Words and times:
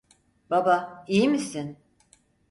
Baba, 0.49 1.05
iyi 1.07 1.27
misin? 1.27 1.77